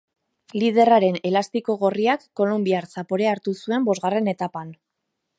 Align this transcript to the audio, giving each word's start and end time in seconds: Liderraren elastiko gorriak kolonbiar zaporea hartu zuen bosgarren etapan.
Liderraren 0.61 1.17
elastiko 1.31 1.75
gorriak 1.83 2.25
kolonbiar 2.41 2.87
zaporea 2.93 3.35
hartu 3.35 3.53
zuen 3.65 3.85
bosgarren 3.91 4.31
etapan. 4.33 4.73